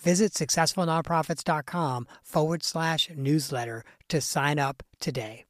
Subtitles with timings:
[0.00, 5.44] Visit successfulnonprofits.com forward slash newsletter to sign up today.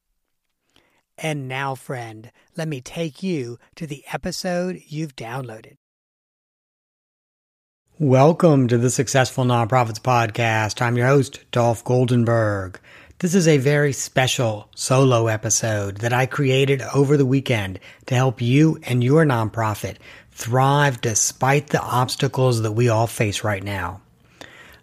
[1.18, 5.76] And now, friend, let me take you to the episode you've downloaded.
[7.98, 10.82] Welcome to the Successful Nonprofits Podcast.
[10.82, 12.76] I'm your host, Dolph Goldenberg.
[13.20, 18.42] This is a very special solo episode that I created over the weekend to help
[18.42, 19.96] you and your nonprofit
[20.32, 24.02] thrive despite the obstacles that we all face right now.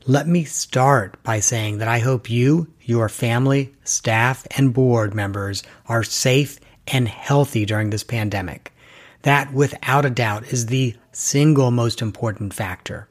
[0.06, 5.64] Let me start by saying that I hope you, your family, staff, and board members
[5.88, 8.73] are safe and healthy during this pandemic.
[9.22, 13.08] That, without a doubt, is the single most important factor.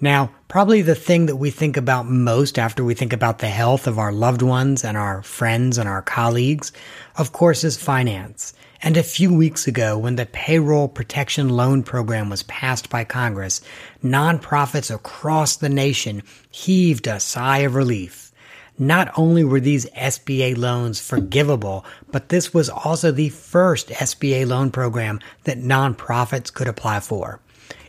[0.00, 3.88] Now, probably the thing that we think about most after we think about the health
[3.88, 6.70] of our loved ones and our friends and our colleagues,
[7.16, 8.54] of course, is finance.
[8.82, 13.60] And a few weeks ago, when the Payroll Protection Loan Program was passed by Congress,
[14.02, 18.32] nonprofits across the nation heaved a sigh of relief.
[18.78, 24.70] Not only were these SBA loans forgivable, but this was also the first SBA loan
[24.70, 27.38] program that nonprofits could apply for.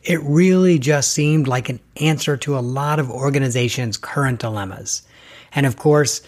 [0.04, 5.04] It really just seemed like an answer to a lot of organizations' current dilemmas.
[5.54, 6.22] And of course,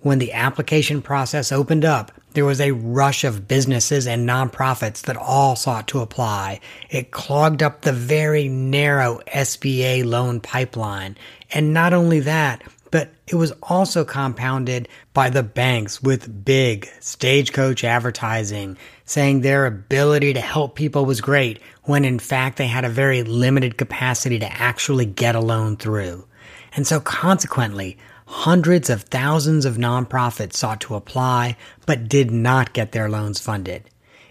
[0.00, 5.16] when the application process opened up, there was a rush of businesses and nonprofits that
[5.16, 6.60] all sought to apply.
[6.90, 11.16] It clogged up the very narrow SBA loan pipeline.
[11.52, 17.84] And not only that, but it was also compounded by the banks with big stagecoach
[17.84, 22.90] advertising saying their ability to help people was great when in fact they had a
[22.90, 26.26] very limited capacity to actually get a loan through.
[26.74, 27.98] And so consequently,
[28.34, 31.54] Hundreds of thousands of nonprofits sought to apply,
[31.84, 33.82] but did not get their loans funded.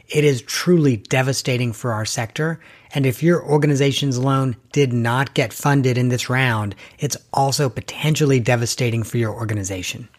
[0.10, 2.60] It is truly devastating for our sector,
[2.96, 8.40] and if your organization's loan did not get funded in this round, it's also potentially
[8.40, 10.10] devastating for your organization.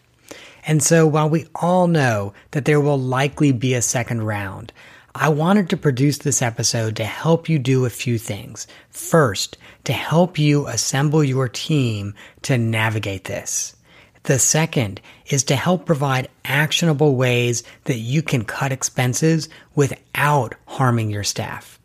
[0.65, 4.71] And so while we all know that there will likely be a second round,
[5.13, 8.65] I wanted to produce this episode to help you do a few things.
[8.89, 12.13] First, to help you assemble your team
[12.43, 13.75] to navigate this.
[14.23, 21.09] The second is to help provide actionable ways that you can cut expenses without harming
[21.09, 21.79] your staff.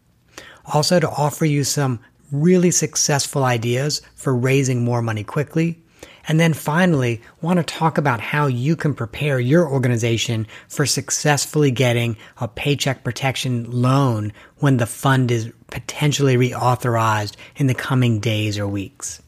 [0.72, 1.98] Also to offer you some
[2.30, 5.82] really successful ideas for raising more money quickly
[6.28, 11.70] and then finally, want to talk about how you can prepare your organization for successfully
[11.70, 18.58] getting a paycheck protection loan when the fund is potentially reauthorized in the coming days
[18.58, 19.22] or weeks.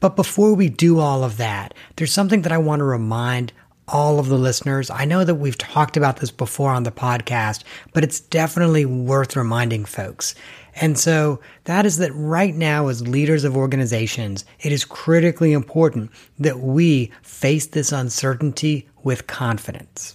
[0.00, 3.52] But before we do all of that, there's something that I want to remind
[3.86, 4.90] all of the listeners.
[4.90, 9.36] I know that we've talked about this before on the podcast, but it's definitely worth
[9.36, 10.34] reminding folks.
[10.74, 16.10] And so that is that right now, as leaders of organizations, it is critically important
[16.38, 20.14] that we face this uncertainty with confidence.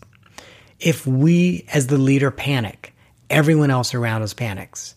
[0.80, 2.96] If we, as the leader, panic,
[3.30, 4.96] everyone else around us panics.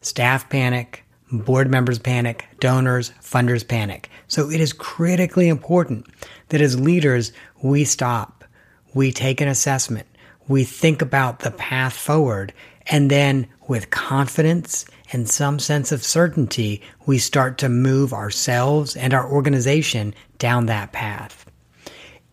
[0.00, 4.10] Staff panic, board members panic, donors, funders panic.
[4.28, 6.06] So it is critically important
[6.48, 7.32] that as leaders,
[7.62, 8.44] we stop,
[8.94, 10.06] we take an assessment,
[10.48, 12.52] we think about the path forward,
[12.86, 19.14] and then with confidence and some sense of certainty, we start to move ourselves and
[19.14, 21.44] our organization down that path.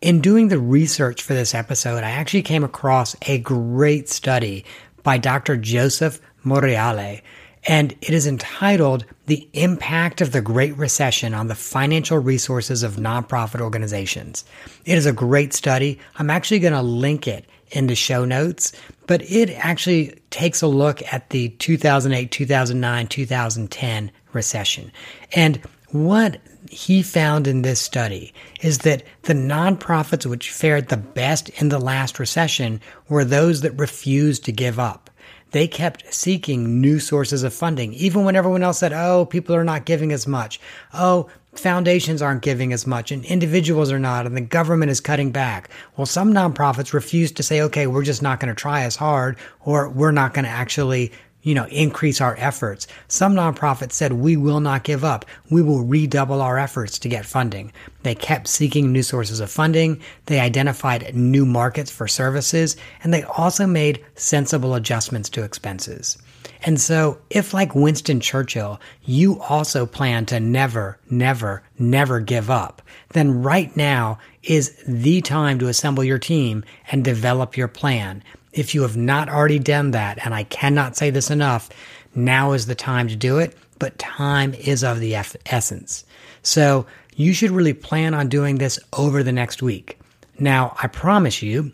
[0.02, 4.66] In doing the research for this episode, I actually came across a great study
[5.04, 5.58] by Dr.
[5.58, 7.22] Joseph Monreale,
[7.68, 12.98] and it is entitled The Impact of the Great Recession on the Financial Resources of
[12.98, 14.46] Nonprofit Organizations.
[14.86, 15.98] It is a great study.
[16.18, 18.74] I'm actually going to link it in the show notes,
[19.08, 24.92] but it actually takes a look at the 2008, 2009, 2010 recession.
[25.34, 25.58] And
[25.90, 31.70] what he found in this study is that the nonprofits which fared the best in
[31.70, 35.10] the last recession were those that refused to give up.
[35.52, 39.64] They kept seeking new sources of funding, even when everyone else said, oh, people are
[39.64, 40.60] not giving as much.
[40.94, 41.30] Oh,
[41.60, 45.70] foundations aren't giving as much and individuals are not and the government is cutting back.
[45.98, 49.38] Well, some nonprofits refuse to say, okay, we're just not going to try as hard
[49.62, 51.12] or we're not going to actually
[51.46, 52.88] you know, increase our efforts.
[53.08, 55.26] Some nonprofits said, we will not give up.
[55.52, 57.72] We will redouble our efforts to get funding.
[58.02, 60.02] They kept seeking new sources of funding.
[60.26, 66.18] They identified new markets for services and they also made sensible adjustments to expenses.
[66.64, 72.82] And so, if like Winston Churchill, you also plan to never, never, never give up,
[73.10, 78.24] then right now is the time to assemble your team and develop your plan.
[78.56, 81.70] If you have not already done that, and I cannot say this enough,
[82.16, 86.06] now is the time to do it, but time is of the essence.
[86.42, 90.00] So you should really plan on doing this over the next week.
[90.40, 91.74] Now, I promise you,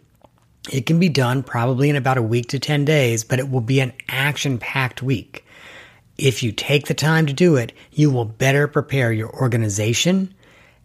[0.72, 3.62] it can be done probably in about a week to 10 days, but it will
[3.62, 5.46] be an action packed week.
[6.18, 10.34] If you take the time to do it, you will better prepare your organization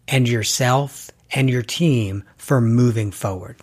[0.08, 3.56] and yourself and your team for moving forward.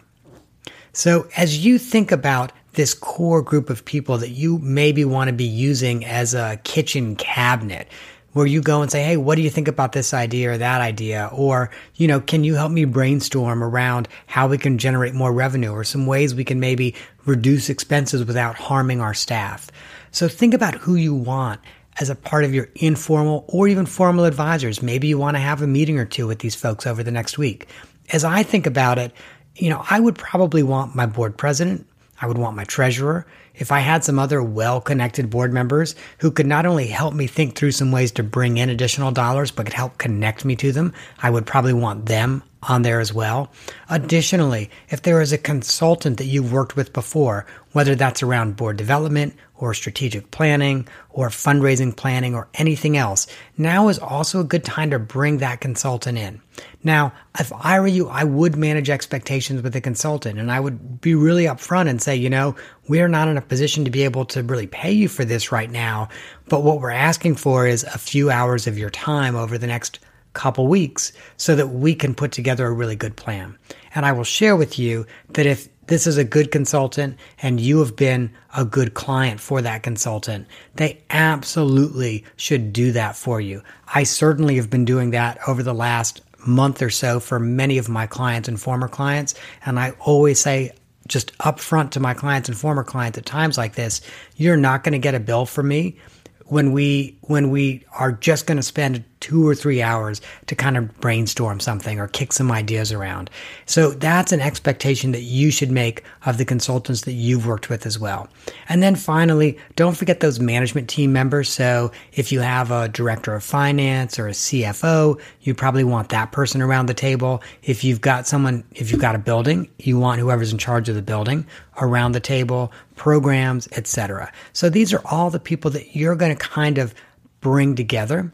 [0.94, 5.34] So, as you think about this core group of people that you maybe want to
[5.34, 7.88] be using as a kitchen cabinet,
[8.34, 10.82] where you go and say, Hey, what do you think about this idea or that
[10.82, 11.30] idea?
[11.32, 15.72] Or, you know, can you help me brainstorm around how we can generate more revenue
[15.72, 16.96] or some ways we can maybe
[17.26, 19.72] reduce expenses without harming our staff?
[20.12, 21.60] So think about who you want
[22.00, 24.82] as a part of your informal or even formal advisors.
[24.82, 27.38] Maybe you want to have a meeting or two with these folks over the next
[27.38, 27.68] week.
[28.12, 29.12] As I think about it,
[29.56, 31.88] you know, I would probably want my board president.
[32.22, 33.26] I would want my treasurer.
[33.56, 37.28] If I had some other well connected board members who could not only help me
[37.28, 40.72] think through some ways to bring in additional dollars, but could help connect me to
[40.72, 43.52] them, I would probably want them on there as well.
[43.90, 48.78] Additionally, if there is a consultant that you've worked with before, whether that's around board
[48.78, 53.28] development or strategic planning or fundraising planning or anything else,
[53.58, 56.42] now is also a good time to bring that consultant in.
[56.84, 61.02] Now, if I were you, I would manage expectations with a consultant and I would
[61.02, 62.56] be really upfront and say, you know,
[62.88, 65.72] we're not in a position to be able to really pay you for this right
[65.72, 66.10] now.
[66.50, 70.00] But what we're asking for is a few hours of your time over the next
[70.34, 73.58] couple weeks so that we can put together a really good plan.
[73.96, 77.80] And I will share with you that if this is a good consultant and you
[77.80, 83.62] have been a good client for that consultant, they absolutely should do that for you.
[83.94, 87.90] I certainly have been doing that over the last month or so for many of
[87.90, 89.36] my clients and former clients.
[89.66, 90.72] And I always say,
[91.08, 94.02] just upfront to my clients and former clients at times like this,
[94.38, 95.98] you're not going to get a bill from me
[96.46, 100.76] when we when we are just going to spend two or three hours to kind
[100.76, 103.30] of brainstorm something or kick some ideas around.
[103.66, 107.86] So that's an expectation that you should make of the consultants that you've worked with
[107.86, 108.28] as well.
[108.68, 111.48] And then finally, don't forget those management team members.
[111.48, 116.34] So if you have a director of finance or a CFO, you probably want that
[116.34, 117.42] person around the table.
[117.64, 120.96] If you've got someone, if you've got a building, you want whoever's in charge of
[120.96, 121.48] the building
[121.82, 124.32] around the table, programs, etc.
[124.54, 126.94] So these are all the people that you're going to kind of
[127.42, 128.32] bring together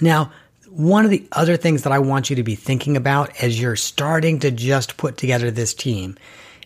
[0.00, 0.32] now,
[0.70, 3.76] one of the other things that I want you to be thinking about as you're
[3.76, 6.16] starting to just put together this team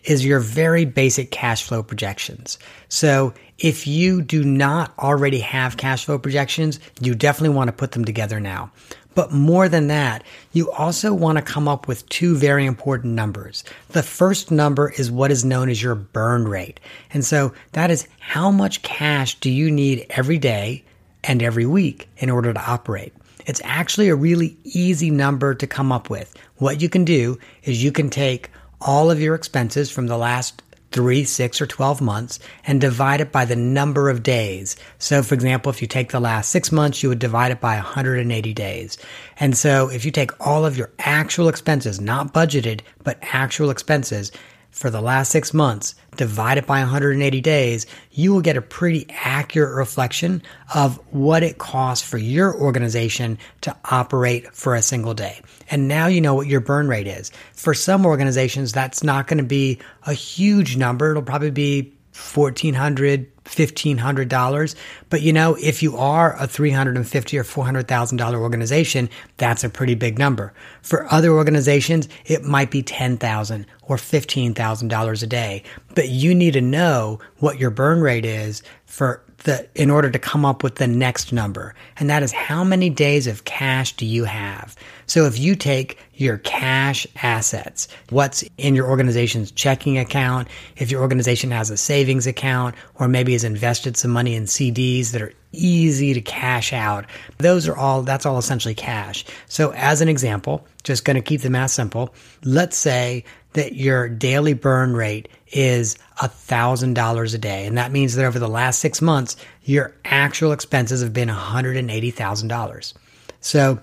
[0.05, 2.59] is your very basic cash flow projections.
[2.89, 7.93] So if you do not already have cash flow projections, you definitely want to put
[7.93, 8.71] them together now.
[9.15, 13.65] But more than that, you also want to come up with two very important numbers.
[13.89, 16.81] The first number is what is known as your burn rate.
[17.13, 20.85] And so that is how much cash do you need every day
[21.25, 23.13] and every week in order to operate.
[23.47, 26.35] It's actually a really easy number to come up with.
[26.57, 28.51] What you can do is you can take
[28.81, 33.31] all of your expenses from the last three, six, or 12 months and divide it
[33.31, 34.77] by the number of days.
[34.99, 37.77] So, for example, if you take the last six months, you would divide it by
[37.77, 38.99] 180 days.
[39.39, 44.33] And so, if you take all of your actual expenses, not budgeted, but actual expenses,
[44.71, 49.07] for the last six months, divide it by 180 days, you will get a pretty
[49.11, 50.43] accurate reflection
[50.75, 55.41] of what it costs for your organization to operate for a single day.
[55.71, 57.31] And now you know what your burn rate is.
[57.53, 61.11] For some organizations, that's not going to be a huge number.
[61.11, 64.75] It'll probably be 1400 $1,500.
[65.09, 70.19] But you know, if you are a 350 or $400,000 organization, that's a pretty big
[70.19, 70.53] number.
[70.83, 75.63] For other organizations, it might be 10,000 or $15,000 a day.
[75.95, 80.19] But you need to know what your burn rate is for the, in order to
[80.19, 81.75] come up with the next number.
[81.99, 84.77] And that is how many days of cash do you have?
[85.07, 91.01] So if you take your cash assets, what's in your organization's checking account, if your
[91.01, 95.33] organization has a savings account, or maybe has invested some money in CDs that are
[95.53, 97.07] easy to cash out,
[97.39, 99.25] those are all, that's all essentially cash.
[99.47, 104.09] So as an example, just going to keep the math simple, let's say that your
[104.09, 107.67] daily burn rate is $1,000 a day.
[107.67, 112.93] And that means that over the last six months, your actual expenses have been $180,000.
[113.41, 113.81] So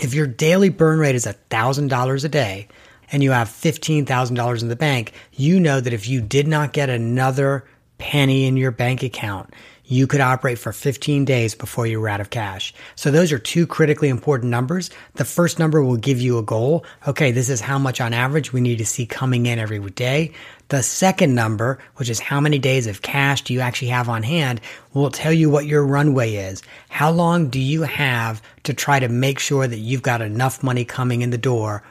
[0.00, 2.68] if your daily burn rate is $1,000 a day
[3.10, 6.88] and you have $15,000 in the bank, you know that if you did not get
[6.88, 7.64] another
[7.98, 9.52] penny in your bank account,
[9.86, 12.72] you could operate for 15 days before you were out of cash.
[12.96, 14.90] So those are two critically important numbers.
[15.14, 16.84] The first number will give you a goal.
[17.06, 20.32] Okay, this is how much on average we need to see coming in every day.
[20.68, 24.22] The second number, which is how many days of cash do you actually have on
[24.22, 24.62] hand,
[24.94, 26.62] will tell you what your runway is.
[26.88, 30.84] How long do you have to try to make sure that you've got enough money
[30.86, 31.82] coming in the door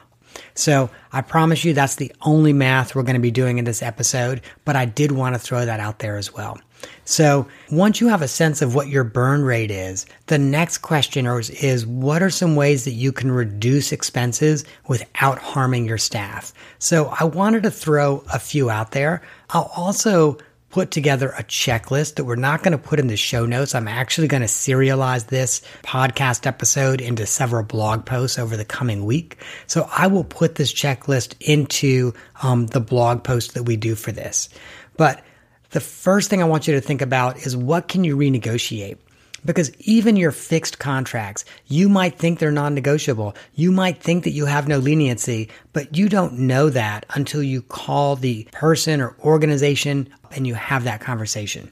[0.54, 3.82] so I promise you that's the only math we're going to be doing in this
[3.82, 6.58] episode, but I did want to throw that out there as well.
[7.04, 11.26] So once you have a sense of what your burn rate is, the next question
[11.26, 16.52] is, is what are some ways that you can reduce expenses without harming your staff?
[16.78, 19.22] So I wanted to throw a few out there.
[19.50, 20.38] I'll also
[20.74, 23.76] put together a checklist that we're not going to put in the show notes.
[23.76, 29.04] I'm actually going to serialize this podcast episode into several blog posts over the coming
[29.04, 29.36] week.
[29.68, 32.12] So I will put this checklist into
[32.42, 34.48] um, the blog post that we do for this.
[34.96, 35.22] But
[35.70, 38.96] the first thing I want you to think about is what can you renegotiate?
[39.44, 43.36] Because even your fixed contracts, you might think they're non negotiable.
[43.54, 47.62] You might think that you have no leniency, but you don't know that until you
[47.62, 51.70] call the person or organization and you have that conversation.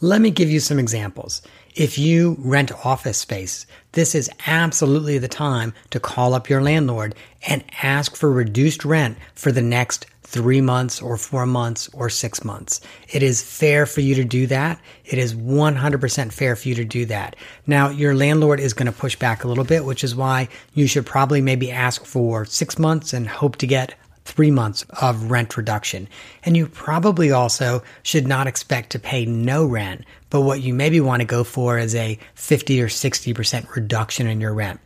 [0.00, 1.42] Let me give you some examples.
[1.76, 7.14] If you rent office space, this is absolutely the time to call up your landlord
[7.46, 12.42] and ask for reduced rent for the next three months or four months or six
[12.44, 12.80] months.
[13.10, 14.80] It is fair for you to do that.
[15.04, 17.36] It is 100% fair for you to do that.
[17.66, 20.86] Now, your landlord is going to push back a little bit, which is why you
[20.86, 25.56] should probably maybe ask for six months and hope to get three months of rent
[25.56, 26.08] reduction.
[26.44, 31.00] And you probably also should not expect to pay no rent, but what you maybe
[31.00, 34.80] want to go for is a 50 or 60% reduction in your rent.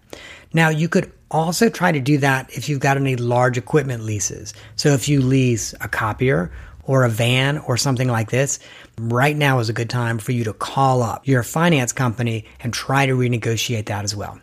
[0.53, 4.55] Now, you could also try to do that if you've got any large equipment leases.
[4.77, 6.53] So if you lease a copier
[6.85, 8.59] or a van or something like this,
[8.99, 12.73] right now is a good time for you to call up your finance company and
[12.73, 14.39] try to renegotiate that as well.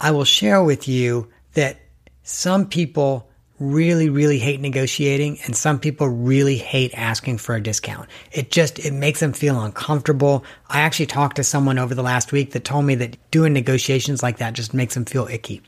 [0.00, 1.80] I will share with you that
[2.22, 3.27] some people
[3.60, 8.08] really, really hate negotiating and some people really hate asking for a discount.
[8.32, 10.44] It just, it makes them feel uncomfortable.
[10.68, 14.22] I actually talked to someone over the last week that told me that doing negotiations
[14.22, 15.62] like that just makes them feel icky.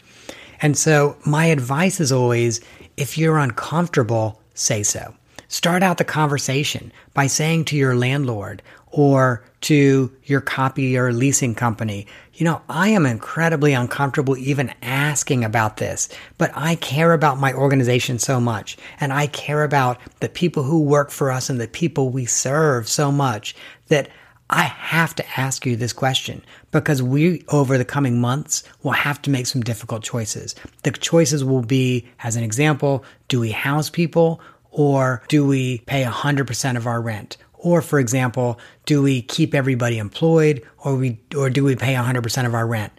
[0.63, 2.61] And so my advice is always,
[2.97, 5.15] if you're uncomfortable, say so.
[5.51, 11.57] Start out the conversation by saying to your landlord or to your copy or leasing
[11.57, 17.41] company, you know, I am incredibly uncomfortable even asking about this, but I care about
[17.41, 21.61] my organization so much and I care about the people who work for us and
[21.61, 23.57] the people we serve so much
[23.89, 24.09] that
[24.51, 29.21] I have to ask you this question because we, over the coming months, will have
[29.23, 30.55] to make some difficult choices.
[30.85, 34.41] The choices will be, as an example, do we house people
[34.71, 37.37] or do we pay 100% of our rent?
[37.55, 42.47] Or, for example, do we keep everybody employed or we, or do we pay 100%
[42.47, 42.93] of our rent?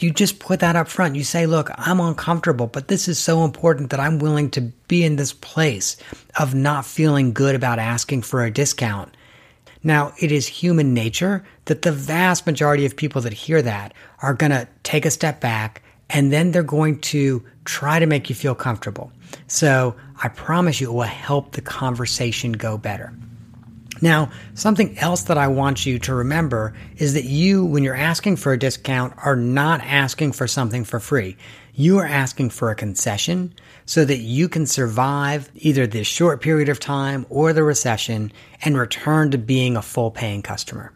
[0.00, 1.14] You just put that up front.
[1.14, 5.04] You say, look, I'm uncomfortable, but this is so important that I'm willing to be
[5.04, 5.96] in this place
[6.38, 9.14] of not feeling good about asking for a discount.
[9.82, 14.34] Now, it is human nature that the vast majority of people that hear that are
[14.34, 18.34] going to take a step back and then they're going to try to make you
[18.34, 19.12] feel comfortable.
[19.46, 23.12] So I promise you it will help the conversation go better.
[24.02, 28.36] Now, something else that I want you to remember is that you, when you're asking
[28.36, 31.36] for a discount, are not asking for something for free.
[31.74, 36.68] You are asking for a concession so that you can survive either this short period
[36.68, 40.92] of time or the recession and return to being a full paying customer.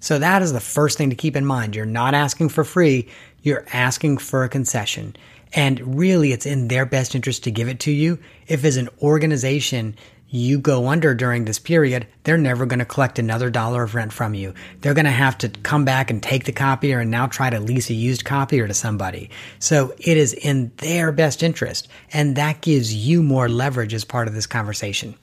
[0.00, 1.76] So that is the first thing to keep in mind.
[1.76, 3.08] You're not asking for free.
[3.42, 5.16] You're asking for a concession.
[5.54, 8.88] And really, it's in their best interest to give it to you if, as an
[9.02, 9.96] organization,
[10.32, 14.14] you go under during this period, they're never going to collect another dollar of rent
[14.14, 14.54] from you.
[14.80, 17.60] They're going to have to come back and take the copier and now try to
[17.60, 19.28] lease a used copier to somebody.
[19.58, 21.86] So it is in their best interest.
[22.14, 25.16] And that gives you more leverage as part of this conversation.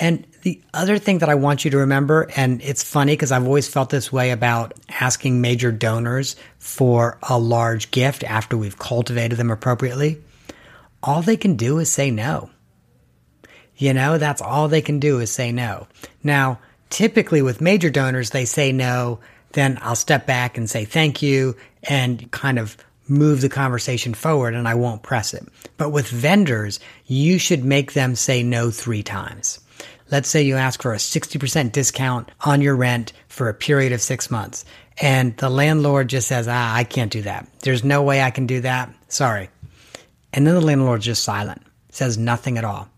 [0.00, 3.46] And the other thing that I want you to remember, and it's funny because I've
[3.46, 9.38] always felt this way about asking major donors for a large gift after we've cultivated
[9.38, 10.20] them appropriately.
[11.02, 12.50] All they can do is say no.
[13.76, 15.86] You know, that's all they can do is say no.
[16.22, 16.58] Now,
[16.90, 19.20] typically with major donors, they say no,
[19.52, 24.54] then I'll step back and say thank you and kind of move the conversation forward
[24.54, 25.46] and I won't press it.
[25.76, 29.60] But with vendors, you should make them say no three times.
[30.10, 34.00] Let's say you ask for a 60% discount on your rent for a period of
[34.00, 34.64] six months
[34.98, 37.48] and the landlord just says, ah, I can't do that.
[37.62, 38.94] There's no way I can do that.
[39.08, 39.50] Sorry.
[40.32, 42.88] And then the landlord's just silent, says nothing at all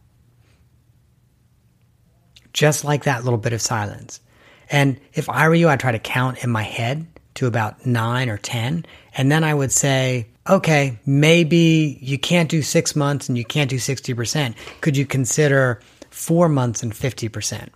[2.57, 4.19] just like that little bit of silence.
[4.71, 8.31] And if I were you, I'd try to count in my head to about nine
[8.31, 8.87] or 10.
[9.15, 13.69] And then I would say, okay, maybe you can't do six months and you can't
[13.69, 14.55] do 60%.
[14.81, 15.81] Could you consider
[16.17, 17.69] four months and 50%?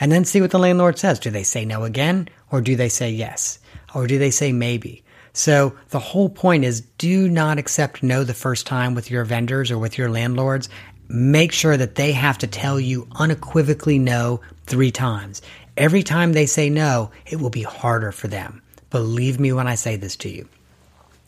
[0.00, 1.18] And then see what the landlord says.
[1.18, 2.28] Do they say no again?
[2.50, 3.58] Or do they say yes?
[3.94, 5.04] Or do they say maybe?
[5.34, 9.70] So the whole point is do not accept no the first time with your vendors
[9.70, 10.68] or with your landlords
[11.08, 15.42] make sure that they have to tell you unequivocally no three times.
[15.76, 18.62] Every time they say no, it will be harder for them.
[18.90, 20.48] Believe me when I say this to you.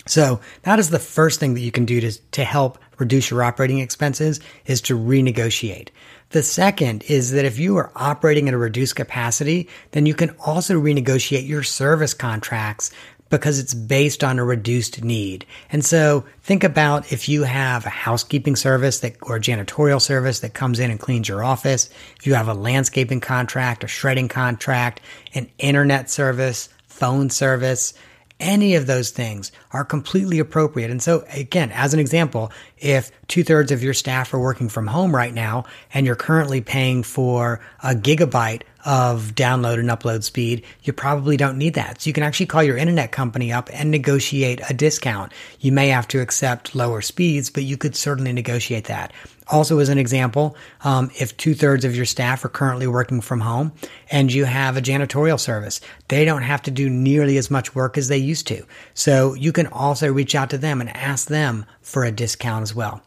[0.06, 3.42] So that is the first thing that you can do to, to help reduce your
[3.42, 5.88] operating expenses is to renegotiate.
[6.30, 10.30] The second is that if you are operating at a reduced capacity, then you can
[10.40, 12.90] also renegotiate your service contracts
[13.30, 15.46] because it's based on a reduced need.
[15.70, 20.54] And so think about if you have a housekeeping service that or janitorial service that
[20.54, 25.00] comes in and cleans your office, if you have a landscaping contract, a shredding contract,
[25.34, 27.94] an internet service, phone service,
[28.41, 30.90] any of those things are completely appropriate.
[30.90, 34.87] And so, again, as an example, if two thirds of your staff are working from
[34.87, 40.64] home right now and you're currently paying for a gigabyte of download and upload speed,
[40.83, 42.03] you probably don't need that.
[42.03, 45.33] So you can actually call your internet company up and negotiate a discount.
[45.61, 49.12] You may have to accept lower speeds, but you could certainly negotiate that.
[49.48, 53.40] Also, as an example, um, if two thirds of your staff are currently working from
[53.40, 53.72] home
[54.11, 57.98] and you have a janitorial service, they don't have to do nearly as much work
[57.98, 58.64] as they used to.
[58.94, 62.74] So you can also reach out to them and ask them for a discount as
[62.74, 63.02] well.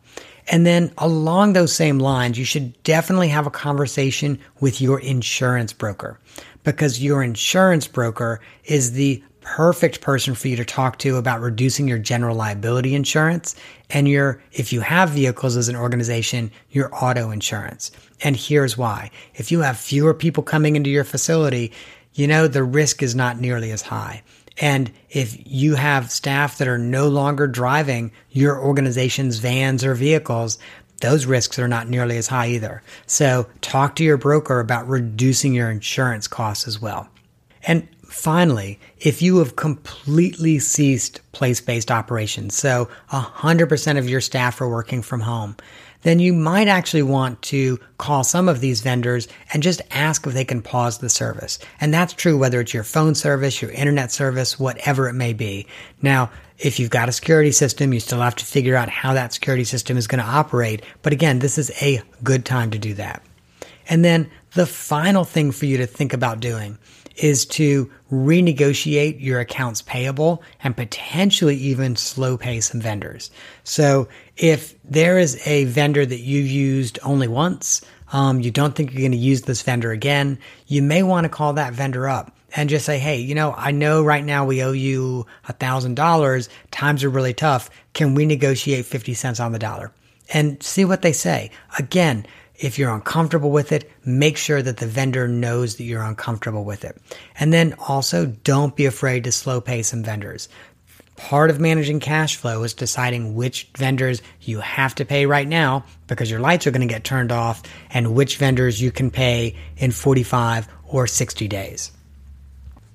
[0.50, 5.73] And then along those same lines, you should definitely have a conversation with your insurance
[5.73, 6.19] broker
[6.63, 11.88] because your insurance broker is the perfect person for you to talk to about reducing
[11.88, 13.56] your general liability insurance
[13.90, 17.90] and your, if you have vehicles as an organization, your auto insurance.
[18.22, 19.10] And here's why.
[19.36, 21.72] If you have fewer people coming into your facility,
[22.14, 24.22] you know, the risk is not nearly as high.
[24.60, 30.60] And if you have staff that are no longer driving your organization's vans or vehicles,
[31.00, 32.84] those risks are not nearly as high either.
[33.06, 37.08] So talk to your broker about reducing your insurance costs as well.
[37.64, 44.60] And Finally, if you have completely ceased place based operations, so 100% of your staff
[44.60, 45.56] are working from home,
[46.01, 50.34] then you might actually want to call some of these vendors and just ask if
[50.34, 51.60] they can pause the service.
[51.80, 55.67] And that's true whether it's your phone service, your internet service, whatever it may be.
[56.01, 59.32] Now, if you've got a security system, you still have to figure out how that
[59.32, 60.84] security system is going to operate.
[61.03, 63.23] But again, this is a good time to do that.
[63.88, 66.80] And then the final thing for you to think about doing
[67.17, 73.32] is to renegotiate your accounts payable and potentially even slow pay some vendors.
[73.63, 77.82] So if there is a vendor that you used only once,
[78.13, 81.30] um, you don't think you're going to use this vendor again, you may want to
[81.30, 84.63] call that vendor up and just say, Hey, you know, I know right now we
[84.63, 86.49] owe you a thousand dollars.
[86.71, 87.69] Times are really tough.
[87.93, 89.91] Can we negotiate 50 cents on the dollar?
[90.34, 91.51] And see what they say.
[91.80, 92.25] Again,
[92.58, 96.84] if you're uncomfortable with it, make sure that the vendor knows that you're uncomfortable with
[96.84, 96.98] it.
[97.39, 100.50] And then also don't be afraid to slow pay some vendors.
[101.15, 105.84] Part of managing cash flow is deciding which vendors you have to pay right now
[106.08, 109.56] because your lights are going to get turned off and which vendors you can pay
[109.78, 111.91] in 45 or 60 days.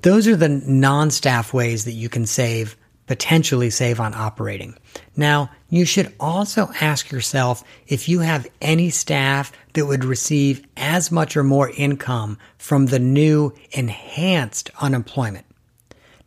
[0.03, 4.75] Those are the non staff ways that you can save potentially save on operating.
[5.17, 11.11] Now, you should also ask yourself if you have any staff that would receive as
[11.11, 15.47] much or more income from the new enhanced unemployment.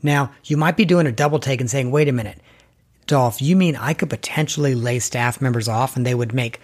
[0.01, 2.41] Now, you might be doing a double take and saying, wait a minute,
[3.05, 6.59] Dolph, you mean I could potentially lay staff members off and they would make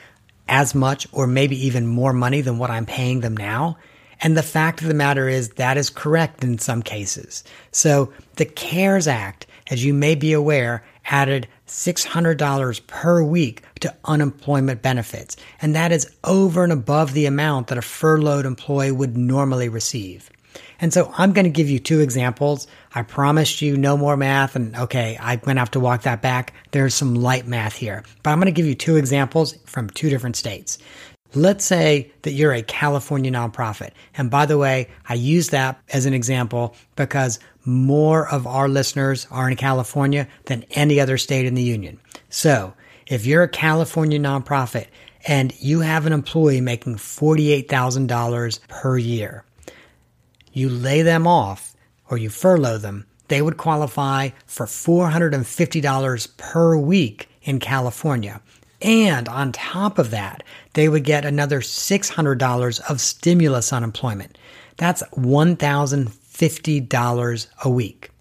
[0.50, 3.78] as much or maybe even more money than what I'm paying them now.
[4.22, 7.44] And the fact of the matter is that is correct in some cases.
[7.72, 14.82] So the CARES Act, as you may be aware, added $600 per week to unemployment
[14.82, 15.36] benefits.
[15.62, 20.30] And that is over and above the amount that a furloughed employee would normally receive.
[20.82, 22.68] And so I'm going to give you two examples.
[22.94, 24.56] I promised you no more math.
[24.56, 26.54] And okay, I'm going to have to walk that back.
[26.72, 30.10] There's some light math here, but I'm going to give you two examples from two
[30.10, 30.80] different states.
[31.34, 33.92] Let's say that you're a California nonprofit.
[34.16, 39.28] And by the way, I use that as an example because more of our listeners
[39.32, 42.00] are in California than any other state in the union.
[42.30, 42.74] So
[43.08, 44.88] if you're a California nonprofit
[45.28, 49.44] and you have an employee making $48,000 per year,
[50.54, 51.76] you lay them off
[52.10, 58.42] or you furlough them, they would qualify for $450 per week in California.
[58.82, 60.44] And on top of that,
[60.74, 64.38] they would get another $600 of stimulus unemployment.
[64.78, 65.04] That's
[66.50, 68.12] $1,050 a week.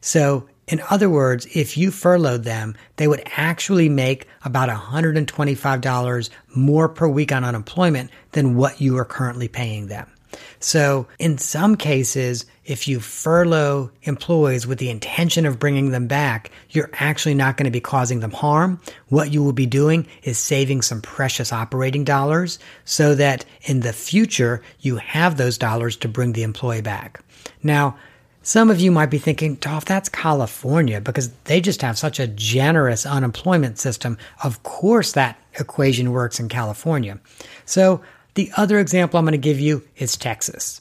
[0.00, 6.88] So, in other words, if you furloughed them, they would actually make about $125 more
[6.88, 10.10] per week on unemployment than what you are currently paying them.
[10.58, 16.50] So, in some cases, if you furlough employees with the intention of bringing them back,
[16.70, 18.80] you're actually not going to be causing them harm.
[19.08, 23.92] What you will be doing is saving some precious operating dollars so that in the
[23.92, 27.22] future, you have those dollars to bring the employee back.
[27.62, 27.96] Now,
[28.42, 32.28] some of you might be thinking, Dolph, that's California because they just have such a
[32.28, 34.18] generous unemployment system.
[34.44, 37.18] Of course, that equation works in California.
[37.64, 38.02] So
[38.34, 40.80] the other example I'm going to give you is Texas.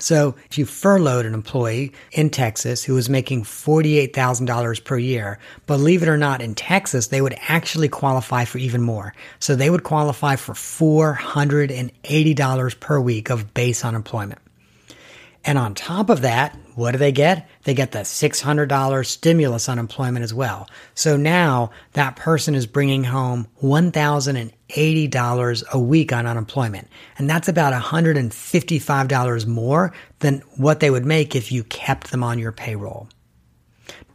[0.00, 6.02] So if you furloughed an employee in Texas who was making $48,000 per year, believe
[6.02, 9.12] it or not, in Texas, they would actually qualify for even more.
[9.40, 14.40] So they would qualify for $480 per week of base unemployment.
[15.48, 17.48] And on top of that, what do they get?
[17.62, 20.68] They get the $600 stimulus unemployment as well.
[20.94, 26.88] So now that person is bringing home $1,080 a week on unemployment.
[27.16, 32.38] And that's about $155 more than what they would make if you kept them on
[32.38, 33.08] your payroll.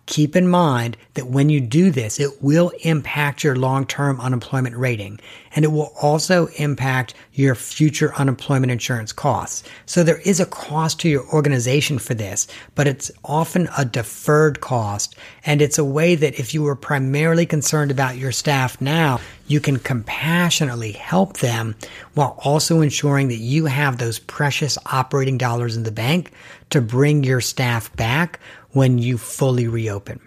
[0.05, 5.17] Keep in mind that when you do this, it will impact your long-term unemployment rating
[5.55, 9.63] and it will also impact your future unemployment insurance costs.
[9.85, 14.61] So there is a cost to your organization for this, but it's often a deferred
[14.61, 15.15] cost.
[15.45, 19.59] And it's a way that if you were primarily concerned about your staff now, you
[19.59, 21.75] can compassionately help them
[22.13, 26.31] while also ensuring that you have those precious operating dollars in the bank
[26.71, 28.39] to bring your staff back
[28.73, 30.19] when you fully reopen.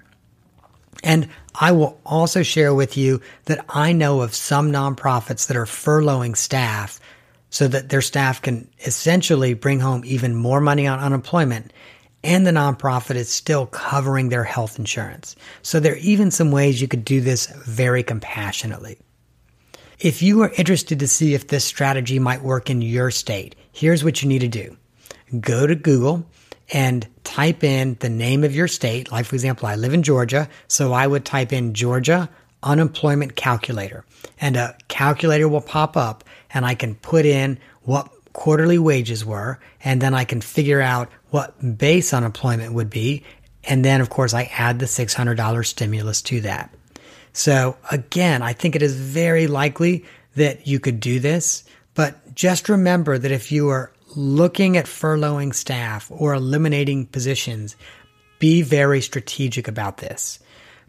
[1.05, 5.67] And I will also share with you that I know of some nonprofits that are
[5.67, 6.99] furloughing staff
[7.51, 11.73] so that their staff can essentially bring home even more money on unemployment
[12.25, 15.37] and the nonprofit is still covering their health insurance.
[15.63, 18.99] So there are even some ways you could do this very compassionately.
[20.01, 24.03] If you are interested to see if this strategy might work in your state, here's
[24.03, 24.77] what you need to do.
[25.41, 26.27] Go to Google
[26.73, 29.13] and type in the name of your state.
[29.13, 32.29] Like, for example, I live in Georgia, so I would type in Georgia
[32.63, 34.05] unemployment calculator,
[34.41, 39.59] and a calculator will pop up, and I can put in what quarterly wages were,
[39.85, 43.25] and then I can figure out what base unemployment would be.
[43.65, 46.73] And then, of course, I add the $600 stimulus to that.
[47.33, 50.05] So, again, I think it is very likely
[50.37, 55.55] that you could do this, but just remember that if you are looking at furloughing
[55.55, 57.77] staff or eliminating positions,
[58.39, 60.39] be very strategic about this.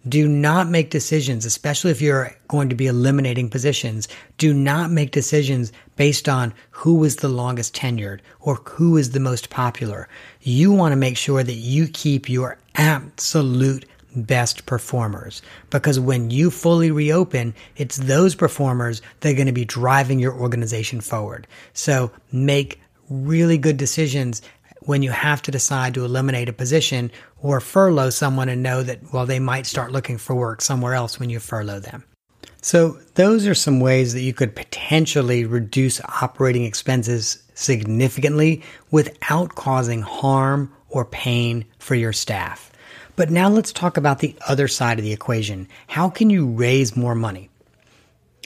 [0.07, 4.07] Do not make decisions, especially if you're going to be eliminating positions.
[4.37, 9.19] Do not make decisions based on who is the longest tenured or who is the
[9.19, 10.07] most popular.
[10.41, 16.51] You want to make sure that you keep your absolute best performers because when you
[16.51, 21.47] fully reopen, it's those performers that are going to be driving your organization forward.
[21.73, 24.41] So make really good decisions
[24.81, 28.99] when you have to decide to eliminate a position or furlough someone and know that,
[29.11, 32.03] well, they might start looking for work somewhere else when you furlough them.
[32.61, 40.01] So, those are some ways that you could potentially reduce operating expenses significantly without causing
[40.01, 42.71] harm or pain for your staff.
[43.15, 45.67] But now let's talk about the other side of the equation.
[45.87, 47.49] How can you raise more money?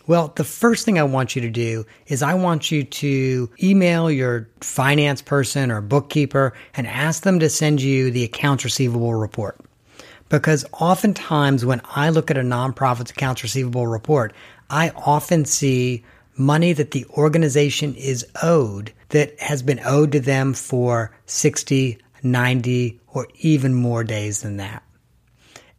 [0.08, 4.10] Well, the first thing I want you to do is I want you to email
[4.10, 9.60] your finance person or bookkeeper and ask them to send you the accounts receivable report.
[10.30, 14.34] Because oftentimes when I look at a nonprofit's accounts receivable report,
[14.70, 16.04] I often see
[16.38, 23.00] money that the organization is owed that has been owed to them for 60, 90,
[23.10, 24.84] or even more days than that.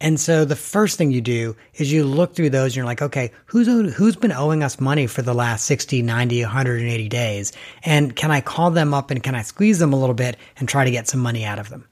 [0.02, 3.00] And so the first thing you do is you look through those and you're like,
[3.00, 7.52] okay, who's who's been owing us money for the last 60, 90, 180 days?
[7.84, 10.68] And can I call them up and can I squeeze them a little bit and
[10.68, 11.86] try to get some money out of them?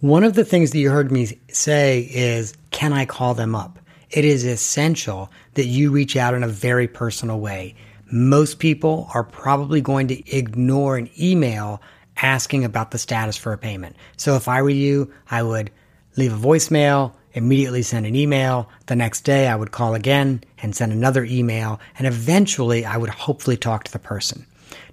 [0.00, 3.78] One of the things that you heard me say is, can I call them up?
[4.10, 7.74] It is essential that you reach out in a very personal way.
[8.12, 11.80] Most people are probably going to ignore an email
[12.18, 13.96] asking about the status for a payment.
[14.18, 15.70] So if I were you, I would
[16.16, 18.68] leave a voicemail, immediately send an email.
[18.86, 21.80] The next day, I would call again and send another email.
[21.98, 24.46] And eventually, I would hopefully talk to the person.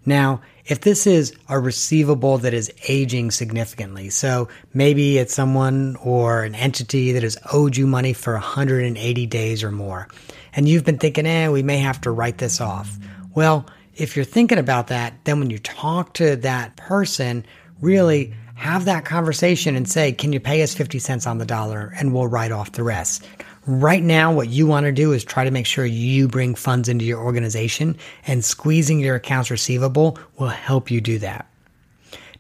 [0.06, 6.44] Now, if this is a receivable that is aging significantly, so maybe it's someone or
[6.44, 10.08] an entity that has owed you money for 180 days or more,
[10.54, 12.98] and you've been thinking, eh, we may have to write this off.
[13.34, 17.46] Well, if you're thinking about that, then when you talk to that person,
[17.80, 21.94] really have that conversation and say, can you pay us 50 cents on the dollar
[21.98, 23.28] and we'll write off the rest?
[23.66, 26.88] Right now, what you want to do is try to make sure you bring funds
[26.88, 27.98] into your organization
[28.28, 31.48] and squeezing your accounts receivable will help you do that.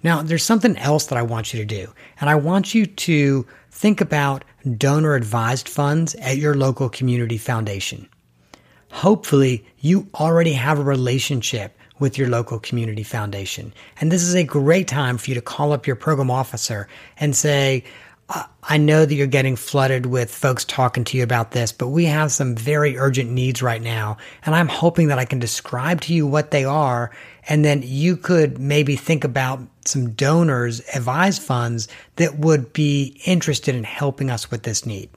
[0.04, 3.48] Now, there's something else that I want you to do, and I want you to
[3.72, 4.44] think about
[4.78, 8.08] donor advised funds at your local community foundation.
[8.92, 13.74] Hopefully, you already have a relationship with your local community foundation.
[14.02, 17.36] And this is a great time for you to call up your program officer and
[17.36, 17.86] say,
[18.64, 22.06] I know that you're getting flooded with folks talking to you about this, but we
[22.06, 24.18] have some very urgent needs right now.
[24.46, 27.12] And I'm hoping that I can describe to you what they are.
[27.50, 31.88] And then you could maybe think about some donors, advised funds
[32.18, 35.10] that would be interested in helping us with this need.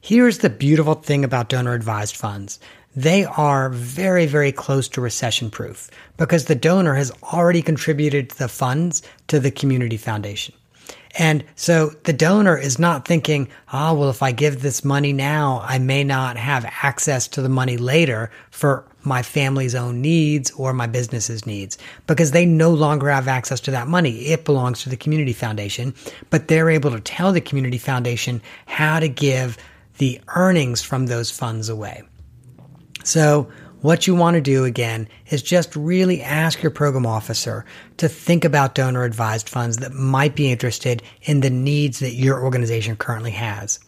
[0.00, 2.60] Here's the beautiful thing about donor advised funds
[2.96, 8.48] they are very, very close to recession proof because the donor has already contributed the
[8.48, 10.54] funds to the community foundation.
[11.16, 15.62] And so the donor is not thinking, oh, well, if I give this money now,
[15.64, 20.72] I may not have access to the money later for my family's own needs or
[20.72, 24.26] my business's needs because they no longer have access to that money.
[24.26, 25.94] It belongs to the community foundation,
[26.30, 29.56] but they're able to tell the community foundation how to give
[29.98, 32.02] the earnings from those funds away.
[33.04, 33.48] So,
[33.82, 37.66] what you want to do again is just really ask your program officer
[37.98, 42.42] to think about donor advised funds that might be interested in the needs that your
[42.42, 43.78] organization currently has.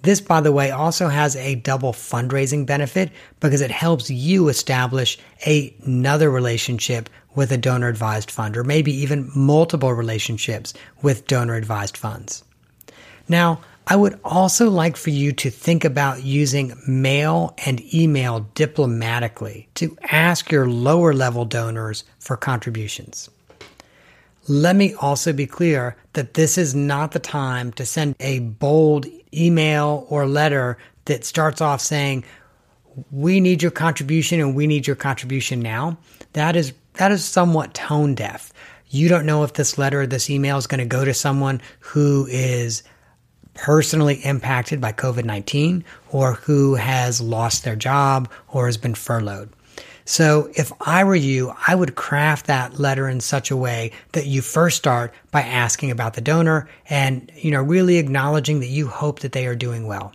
[0.00, 5.18] This, by the way, also has a double fundraising benefit because it helps you establish
[5.46, 10.72] a, another relationship with a donor advised fund or maybe even multiple relationships
[11.02, 12.44] with donor advised funds.
[13.28, 19.68] Now, I would also like for you to think about using mail and email diplomatically
[19.74, 23.28] to ask your lower level donors for contributions.
[24.48, 29.06] Let me also be clear that this is not the time to send a bold
[29.34, 32.24] email or letter that starts off saying,
[33.10, 35.98] we need your contribution and we need your contribution now.
[36.32, 38.52] That is, that is somewhat tone deaf.
[38.88, 41.60] You don't know if this letter or this email is going to go to someone
[41.80, 42.82] who is
[43.54, 49.50] personally impacted by COVID 19 or who has lost their job or has been furloughed.
[50.06, 54.26] So if I were you, I would craft that letter in such a way that
[54.26, 58.88] you first start by asking about the donor and, you know, really acknowledging that you
[58.88, 60.12] hope that they are doing well.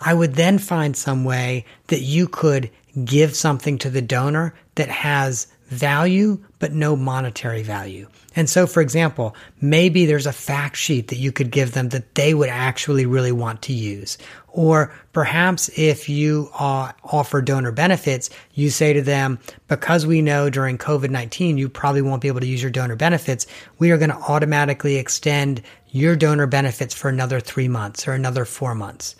[0.00, 2.70] I would then find some way that you could
[3.04, 8.08] give something to the donor that has value, but no monetary value.
[8.34, 12.14] And so, for example, maybe there's a fact sheet that you could give them that
[12.14, 14.16] they would actually really want to use.
[14.48, 20.50] Or perhaps if you uh, offer donor benefits, you say to them, because we know
[20.50, 23.46] during COVID 19 you probably won't be able to use your donor benefits,
[23.78, 28.44] we are going to automatically extend your donor benefits for another three months or another
[28.44, 29.16] four months.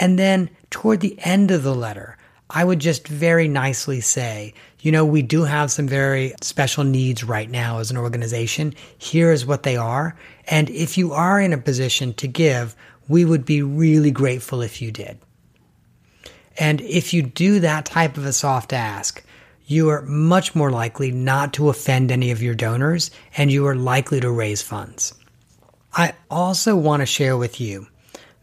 [0.00, 2.16] And then toward the end of the letter,
[2.48, 4.52] I would just very nicely say,
[4.82, 8.74] you know, we do have some very special needs right now as an organization.
[8.98, 10.16] Here is what they are.
[10.48, 12.74] And if you are in a position to give,
[13.08, 15.18] we would be really grateful if you did.
[16.58, 19.24] And if you do that type of a soft ask,
[19.66, 23.76] you are much more likely not to offend any of your donors and you are
[23.76, 25.14] likely to raise funds.
[25.94, 27.86] I also want to share with you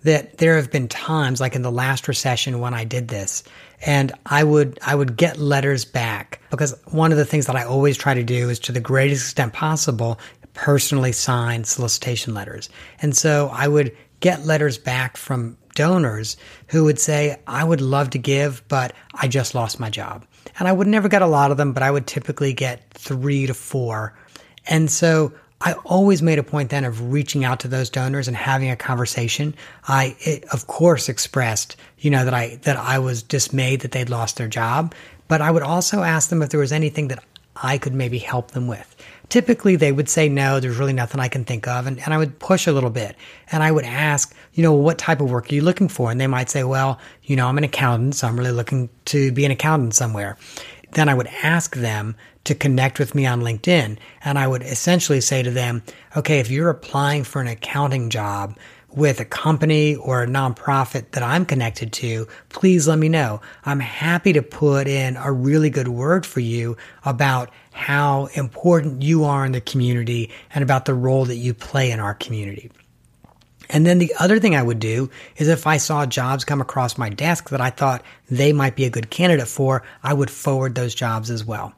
[0.03, 3.43] that there have been times like in the last recession when I did this
[3.85, 7.63] and I would I would get letters back because one of the things that I
[7.63, 10.19] always try to do is to the greatest extent possible
[10.53, 12.69] personally sign solicitation letters.
[13.01, 16.35] And so I would get letters back from donors
[16.67, 20.25] who would say, I would love to give, but I just lost my job.
[20.57, 23.47] And I would never get a lot of them, but I would typically get three
[23.47, 24.17] to four.
[24.67, 25.31] And so
[25.61, 28.77] I always made a point then of reaching out to those donors and having a
[28.77, 29.55] conversation.
[29.87, 34.09] I, it, of course, expressed, you know, that I, that I was dismayed that they'd
[34.09, 34.93] lost their job,
[35.27, 37.23] but I would also ask them if there was anything that
[37.61, 38.95] I could maybe help them with.
[39.27, 41.87] Typically, they would say, no, there's really nothing I can think of.
[41.87, 43.15] And, and I would push a little bit.
[43.51, 46.09] And I would ask, you know, what type of work are you looking for?
[46.09, 49.31] And they might say, well, you know, I'm an accountant, so I'm really looking to
[49.31, 50.37] be an accountant somewhere.
[50.93, 53.97] Then I would ask them to connect with me on LinkedIn.
[54.23, 55.83] And I would essentially say to them,
[56.15, 58.57] okay, if you're applying for an accounting job,
[58.91, 63.41] with a company or a nonprofit that I'm connected to, please let me know.
[63.65, 69.25] I'm happy to put in a really good word for you about how important you
[69.25, 72.71] are in the community and about the role that you play in our community.
[73.69, 76.97] And then the other thing I would do is if I saw jobs come across
[76.97, 80.73] my desk that I thought they might be a good candidate for, I would forward
[80.73, 81.73] those jobs as well.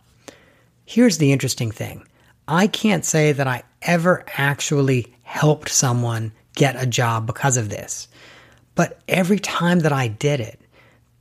[0.85, 2.05] Here's the interesting thing.
[2.47, 8.07] I can't say that I ever actually helped someone get a job because of this.
[8.75, 10.59] But every time that I did it,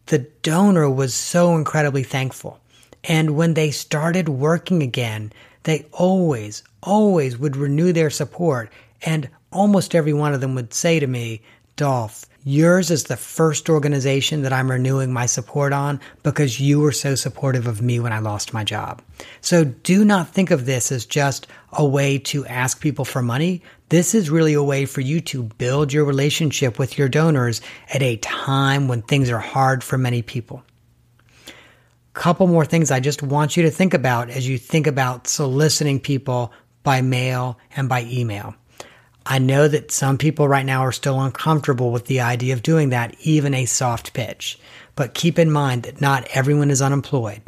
[0.07, 2.61] the donor was so incredibly thankful.
[3.05, 8.73] And when they started working again, they always, always would renew their support.
[9.03, 11.43] And almost every one of them would say to me,
[11.77, 16.93] Dolph, yours is the first organization that I'm renewing my support on because you were
[16.93, 19.03] so supportive of me when I lost my job.
[19.41, 23.63] So do not think of this as just a way to ask people for money.
[23.89, 27.61] This is really a way for you to build your relationship with your donors
[27.93, 30.63] at a time when things are hard for many people
[32.21, 36.01] couple more things I just want you to think about as you think about soliciting
[36.01, 38.55] people by mail and by email.
[39.27, 42.91] I know that some people right now are still uncomfortable with the idea of doing
[42.91, 44.59] that, even a soft pitch.
[44.97, 47.43] But keep in mind that not everyone is unemployed.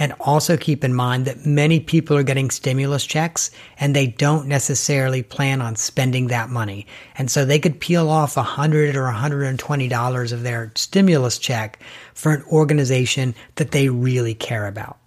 [0.00, 4.46] And also keep in mind that many people are getting stimulus checks and they don't
[4.46, 6.86] necessarily plan on spending that money.
[7.16, 11.80] And so they could peel off a hundred or $120 of their stimulus check
[12.14, 14.98] for an organization that they really care about.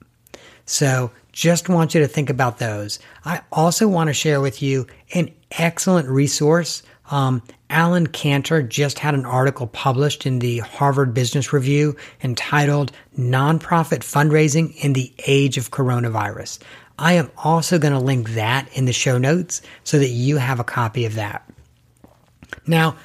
[0.66, 3.00] So just want you to think about those.
[3.26, 9.13] I also want to share with you an excellent resource um, Alan Cantor just had
[9.13, 15.72] an article published in the Harvard Business Review entitled Nonprofit Fundraising in the Age of
[15.72, 16.60] Coronavirus.
[16.98, 20.60] I am also going to link that in the show notes so that you have
[20.60, 21.48] a copy of that.
[22.65, 22.96] Now,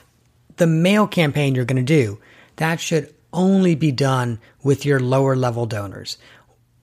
[0.56, 2.20] the mail campaign you're going to do,
[2.56, 6.16] that should only be done with your lower level donors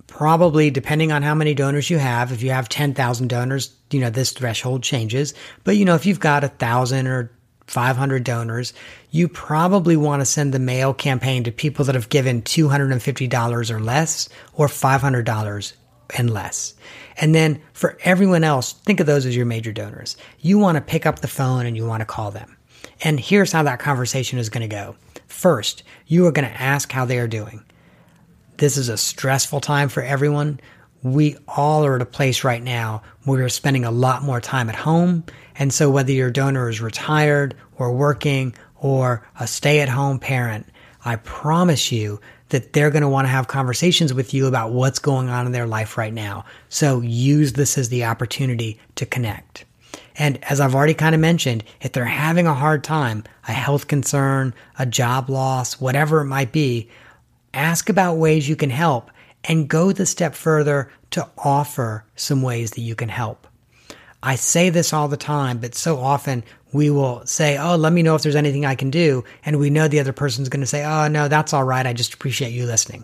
[0.08, 4.10] probably depending on how many donors you have if you have 10,000 donors you know
[4.10, 5.34] this threshold changes.
[5.64, 7.32] But you know if you've got a thousand or
[7.68, 8.74] 500 donors
[9.10, 13.80] you probably want to send the mail campaign to people that have given $250 or
[13.80, 15.74] less or $500
[16.16, 16.74] and less.
[17.18, 20.18] And then for everyone else think of those as your major donors.
[20.40, 22.58] You want to pick up the phone and you want to call them.
[23.04, 24.96] And here's how that conversation is going to go.
[25.28, 27.64] First you are going to ask how they are doing
[28.58, 30.60] this is a stressful time for everyone.
[31.02, 34.70] We all are at a place right now where we're spending a lot more time
[34.70, 35.26] at home.
[35.56, 40.68] And so whether your donor is retired or working or a stay at home parent,
[41.04, 45.00] I promise you that they're going to want to have conversations with you about what's
[45.00, 46.46] going on in their life right now.
[46.70, 49.66] So use this as the opportunity to connect.
[50.16, 53.88] And as I've already kind of mentioned, if they're having a hard time, a health
[53.88, 56.90] concern, a job loss, whatever it might be,
[57.54, 59.12] ask about ways you can help,
[59.44, 63.48] and go the step further to offer some ways that you can help.
[64.22, 68.02] I say this all the time, but so often we will say, Oh, let me
[68.02, 69.26] know if there's anything I can do.
[69.46, 71.86] And we know the other person's going to say, Oh, no, that's all right.
[71.86, 73.04] I just appreciate you listening.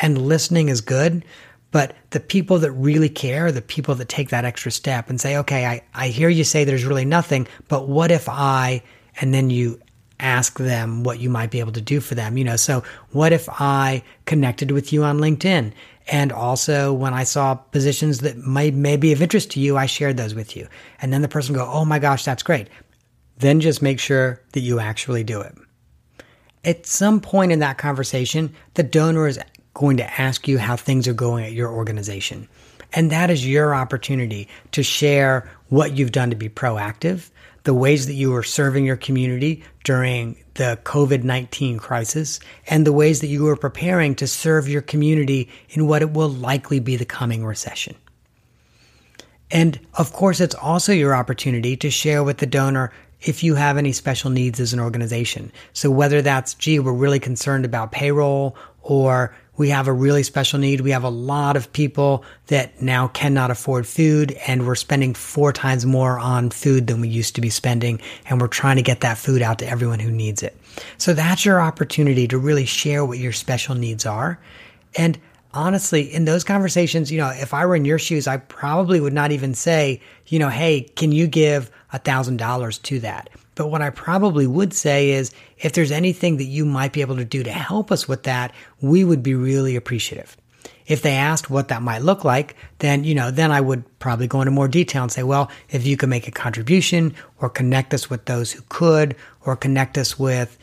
[0.00, 1.24] And listening is good.
[1.72, 5.36] But the people that really care, the people that take that extra step and say,
[5.38, 8.82] okay, I, I hear you say there's really nothing, but what if I,
[9.20, 9.80] and then you
[10.20, 12.36] ask them what you might be able to do for them.
[12.36, 15.72] You know, so what if I connected with you on LinkedIn?
[16.08, 19.86] And also when I saw positions that might may be of interest to you, I
[19.86, 20.68] shared those with you.
[21.00, 22.68] And then the person go, Oh my gosh, that's great.
[23.38, 25.54] Then just make sure that you actually do it.
[26.64, 29.38] At some point in that conversation, the donor is
[29.74, 32.48] going to ask you how things are going at your organization.
[32.92, 37.30] And that is your opportunity to share what you've done to be proactive,
[37.66, 42.38] the ways that you were serving your community during the COVID 19 crisis,
[42.68, 46.28] and the ways that you are preparing to serve your community in what it will
[46.28, 47.96] likely be the coming recession.
[49.50, 53.76] And of course, it's also your opportunity to share with the donor if you have
[53.76, 55.50] any special needs as an organization.
[55.72, 60.58] So whether that's, gee, we're really concerned about payroll or we have a really special
[60.58, 60.80] need.
[60.80, 65.52] We have a lot of people that now cannot afford food and we're spending four
[65.52, 68.00] times more on food than we used to be spending.
[68.28, 70.56] And we're trying to get that food out to everyone who needs it.
[70.98, 74.38] So that's your opportunity to really share what your special needs are.
[74.96, 75.18] And
[75.52, 79.12] honestly, in those conversations, you know, if I were in your shoes, I probably would
[79.12, 83.30] not even say, you know, hey, can you give a thousand dollars to that?
[83.56, 87.16] But what I probably would say is if there's anything that you might be able
[87.16, 90.36] to do to help us with that, we would be really appreciative.
[90.86, 94.28] If they asked what that might look like, then, you know, then I would probably
[94.28, 97.92] go into more detail and say, well, if you could make a contribution or connect
[97.92, 100.56] us with those who could or connect us with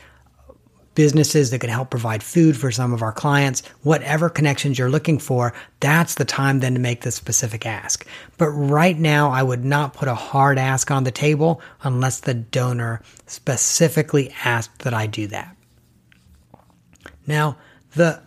[0.96, 5.20] businesses that could help provide food for some of our clients, whatever connections you're looking
[5.20, 8.06] for, that's the time then to make the specific ask.
[8.38, 12.34] But right now, I would not put a hard ask on the table unless the
[12.34, 15.56] donor specifically asked that I do that.
[17.26, 17.58] Now,
[17.96, 18.22] the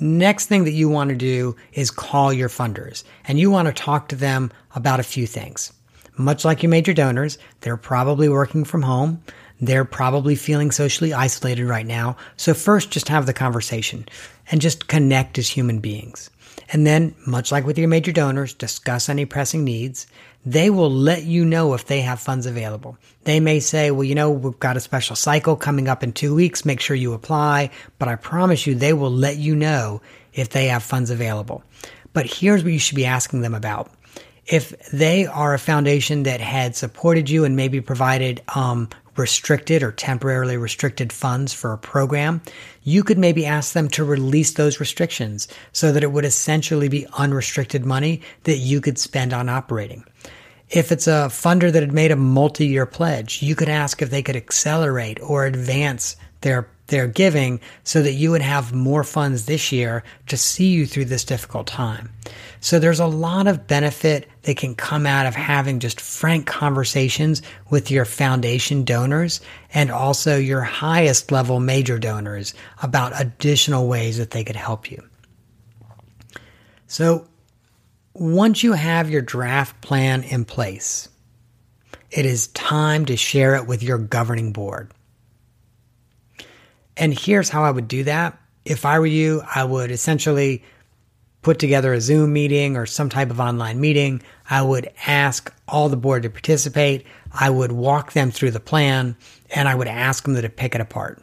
[0.00, 3.74] next thing that you want to do is call your funders and you want to
[3.74, 5.72] talk to them about a few things.
[6.18, 9.22] Much like you major donors, they're probably working from home.
[9.60, 12.16] They're probably feeling socially isolated right now.
[12.36, 14.06] So first, just have the conversation
[14.50, 16.30] and just connect as human beings.
[16.72, 20.06] And then, much like with your major donors, discuss any pressing needs.
[20.44, 22.98] They will let you know if they have funds available.
[23.24, 26.34] They may say, well, you know, we've got a special cycle coming up in two
[26.34, 26.64] weeks.
[26.64, 27.70] Make sure you apply.
[27.98, 30.02] But I promise you, they will let you know
[30.32, 31.64] if they have funds available.
[32.12, 33.90] But here's what you should be asking them about.
[34.46, 38.88] If they are a foundation that had supported you and maybe provided um,
[39.18, 42.40] restricted or temporarily restricted funds for a program,
[42.82, 47.06] you could maybe ask them to release those restrictions so that it would essentially be
[47.14, 50.04] unrestricted money that you could spend on operating.
[50.70, 54.10] If it's a funder that had made a multi year pledge, you could ask if
[54.10, 59.46] they could accelerate or advance their their giving so that you would have more funds
[59.46, 62.10] this year to see you through this difficult time.
[62.60, 67.42] So there's a lot of benefit that can come out of having just frank conversations
[67.70, 69.40] with your foundation donors
[69.74, 75.02] and also your highest level major donors about additional ways that they could help you.
[76.86, 77.26] So
[78.14, 81.08] once you have your draft plan in place,
[82.10, 84.90] it is time to share it with your governing board.
[86.96, 88.38] And here's how I would do that.
[88.64, 90.62] If I were you, I would essentially
[91.42, 94.20] put together a Zoom meeting or some type of online meeting.
[94.50, 97.06] I would ask all the board to participate.
[97.32, 99.16] I would walk them through the plan
[99.54, 101.22] and I would ask them to pick it apart.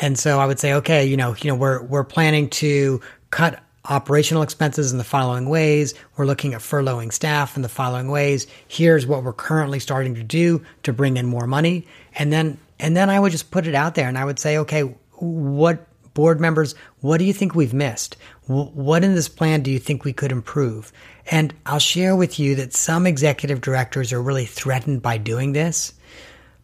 [0.00, 3.62] And so I would say, okay, you know, you know, we're we're planning to cut
[3.88, 5.94] operational expenses in the following ways.
[6.16, 8.46] We're looking at furloughing staff in the following ways.
[8.66, 11.86] Here's what we're currently starting to do to bring in more money.
[12.14, 14.58] And then and then I would just put it out there and I would say,
[14.58, 18.16] okay, what board members, what do you think we've missed?
[18.46, 20.92] What in this plan do you think we could improve?
[21.30, 25.94] And I'll share with you that some executive directors are really threatened by doing this,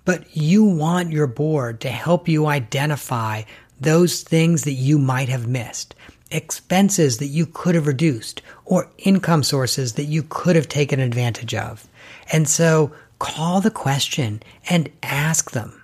[0.04, 3.42] but you want your board to help you identify
[3.80, 5.94] those things that you might have missed,
[6.30, 11.54] expenses that you could have reduced, or income sources that you could have taken advantage
[11.54, 11.88] of.
[12.32, 15.79] And so call the question and ask them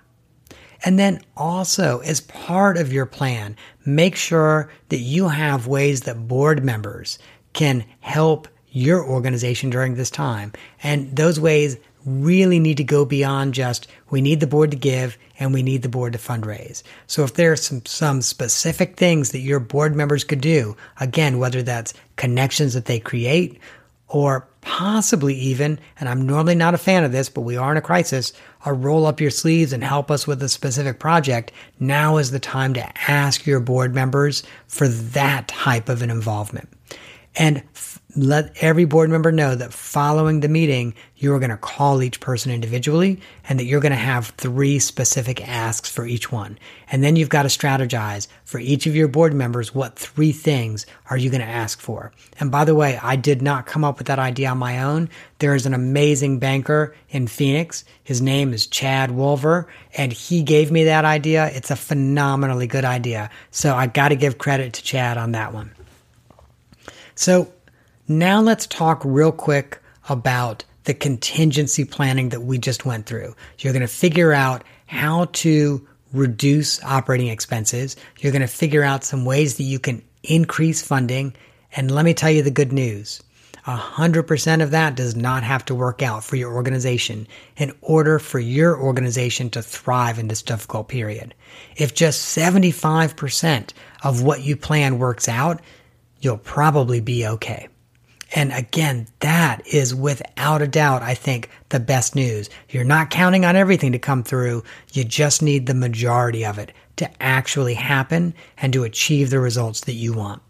[0.83, 3.55] and then also, as part of your plan,
[3.85, 7.19] make sure that you have ways that board members
[7.53, 10.53] can help your organization during this time.
[10.83, 15.17] And those ways really need to go beyond just we need the board to give
[15.39, 16.81] and we need the board to fundraise.
[17.05, 21.37] So if there are some, some specific things that your board members could do, again,
[21.37, 23.59] whether that's connections that they create
[24.07, 27.77] or possibly even, and I'm normally not a fan of this, but we are in
[27.77, 28.33] a crisis,
[28.65, 31.51] a roll up your sleeves and help us with a specific project.
[31.79, 36.69] Now is the time to ask your board members for that type of an involvement.
[37.35, 37.63] And
[38.17, 42.19] let every board member know that following the meeting, you are going to call each
[42.19, 46.57] person individually and that you're going to have three specific asks for each one.
[46.91, 50.87] And then you've got to strategize for each of your board members what three things
[51.11, 52.11] are you going to ask for.
[52.39, 55.09] And by the way, I did not come up with that idea on my own.
[55.37, 57.85] There is an amazing banker in Phoenix.
[58.03, 61.51] His name is Chad Wolver, and he gave me that idea.
[61.53, 63.29] It's a phenomenally good idea.
[63.51, 65.71] So I got to give credit to Chad on that one.
[67.13, 67.51] So
[68.07, 69.79] now let's talk real quick
[70.09, 73.35] about the contingency planning that we just went through.
[73.59, 77.97] You're going to figure out how to reduce operating expenses.
[78.19, 81.35] You're going to figure out some ways that you can increase funding.
[81.75, 83.21] And let me tell you the good news.
[83.65, 87.27] 100% of that does not have to work out for your organization
[87.57, 91.35] in order for your organization to thrive in this difficult period.
[91.75, 93.73] If just 75%
[94.05, 95.61] of what you plan works out,
[96.21, 97.67] you'll probably be okay.
[98.35, 102.49] And again, that is without a doubt, I think, the best news.
[102.69, 104.63] You're not counting on everything to come through.
[104.91, 109.81] You just need the majority of it to actually happen and to achieve the results
[109.81, 110.41] that you want.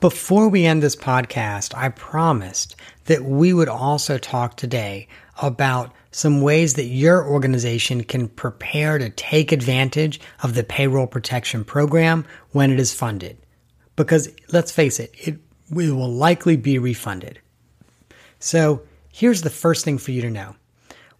[0.00, 2.74] Before we end this podcast, I promised
[3.04, 5.06] that we would also talk today
[5.40, 11.64] about some ways that your organization can prepare to take advantage of the payroll protection
[11.64, 13.38] program when it is funded.
[13.94, 15.38] Because let's face it, it
[15.72, 17.40] will likely be refunded.
[18.38, 20.54] So here's the first thing for you to know.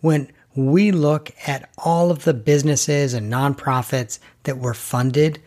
[0.01, 5.41] When we look at all of the businesses and nonprofits that were funded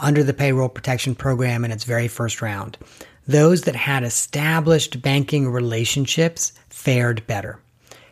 [0.00, 2.78] under the payroll protection program in its very first round.
[3.26, 7.60] Those that had established banking relationships fared better.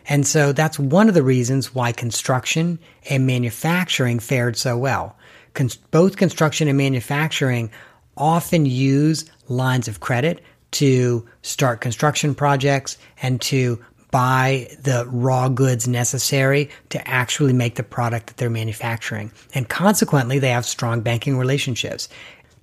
[0.08, 2.78] And so that's one of the reasons why construction
[3.10, 5.16] and manufacturing fared so well.
[5.54, 7.70] Con- both construction and manufacturing
[8.16, 15.86] often use lines of credit to start construction projects and to buy the raw goods
[15.86, 19.30] necessary to actually make the product that they're manufacturing.
[19.54, 22.08] And consequently, they have strong banking relationships.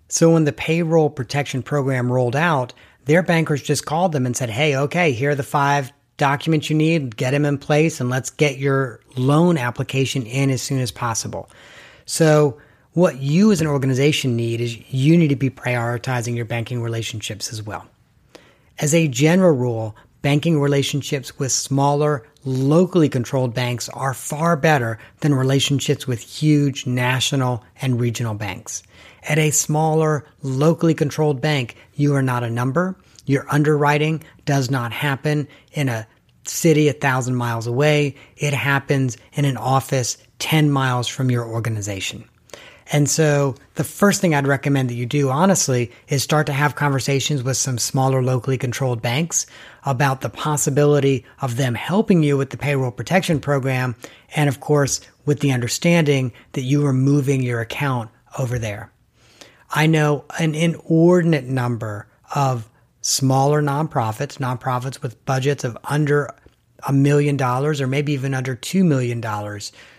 [0.08, 2.74] So when the payroll protection program rolled out,
[3.06, 6.76] their bankers just called them and said, Hey, okay, here are the five documents you
[6.76, 10.92] need, get them in place, and let's get your loan application in as soon as
[10.92, 11.50] possible.
[12.06, 12.60] So
[12.96, 17.52] what you as an organization need is you need to be prioritizing your banking relationships
[17.52, 17.86] as well.
[18.80, 25.36] As a general rule, banking relationships with smaller, locally controlled banks are far better than
[25.36, 28.82] relationships with huge national and regional banks.
[29.24, 32.96] At a smaller, locally controlled bank, you are not a number.
[33.26, 36.08] Your underwriting does not happen in a
[36.46, 38.16] city a thousand miles away.
[38.38, 42.30] It happens in an office 10 miles from your organization.
[42.92, 46.76] And so the first thing I'd recommend that you do, honestly, is start to have
[46.76, 49.48] conversations with some smaller locally controlled banks
[49.86, 53.96] about the possibility of them helping you with the payroll protection program.
[54.36, 58.92] And of course, with the understanding that you are moving your account over there.
[59.72, 62.70] I know an inordinate number of
[63.02, 66.30] smaller nonprofits, nonprofits with budgets of under
[66.88, 69.24] a million dollars or maybe even under $2 million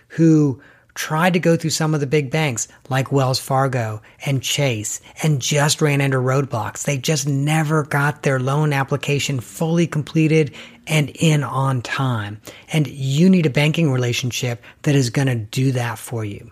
[0.08, 0.60] who
[0.96, 5.40] tried to go through some of the big banks like Wells Fargo and Chase and
[5.40, 6.84] just ran into roadblocks.
[6.84, 10.54] They just never got their loan application fully completed
[10.86, 12.40] and in on time.
[12.72, 16.50] And you need a banking relationship that is going to do that for you.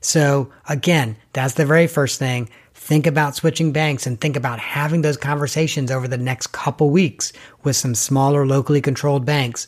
[0.00, 2.48] So again, that's the very first thing.
[2.74, 7.32] Think about switching banks and think about having those conversations over the next couple weeks
[7.62, 9.66] with some smaller locally controlled banks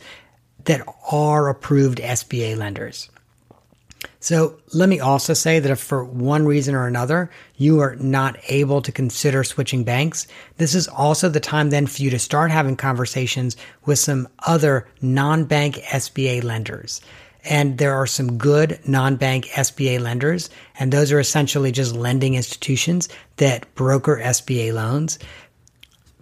[0.64, 3.10] that are approved SBA lenders.
[4.22, 8.38] So let me also say that if for one reason or another you are not
[8.48, 12.52] able to consider switching banks, this is also the time then for you to start
[12.52, 17.00] having conversations with some other non-bank SBA lenders.
[17.44, 23.08] And there are some good non-bank SBA lenders, and those are essentially just lending institutions
[23.38, 25.18] that broker SBA loans.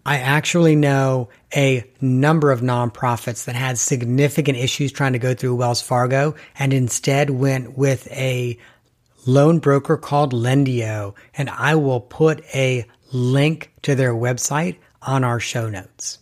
[0.05, 5.57] I actually know a number of nonprofits that had significant issues trying to go through
[5.57, 8.59] Wells Fargo and instead went with a
[9.26, 11.14] loan broker called Lendio.
[11.34, 16.18] And I will put a link to their website on our show notes.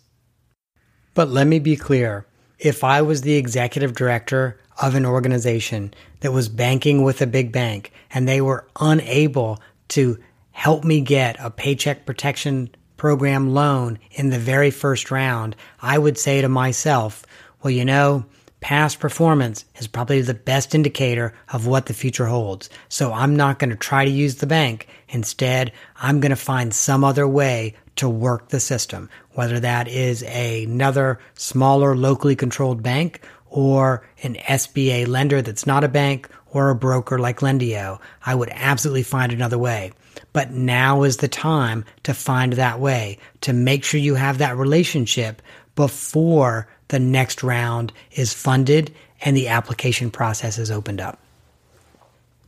[1.14, 2.26] But let me be clear
[2.58, 7.52] if I was the executive director of an organization that was banking with a big
[7.52, 10.18] bank and they were unable to
[10.50, 16.18] help me get a paycheck protection program loan in the very first round, I would
[16.18, 17.24] say to myself,
[17.62, 18.26] well, you know,
[18.60, 22.68] past performance is probably the best indicator of what the future holds.
[22.88, 24.88] So I'm not going to try to use the bank.
[25.08, 30.22] Instead, I'm going to find some other way to work the system, whether that is
[30.24, 36.70] a, another smaller locally controlled bank or an SBA lender that's not a bank or
[36.70, 38.00] a broker like Lendio.
[38.24, 39.92] I would absolutely find another way.
[40.32, 44.56] But now is the time to find that way, to make sure you have that
[44.56, 45.42] relationship
[45.74, 51.18] before the next round is funded and the application process is opened up.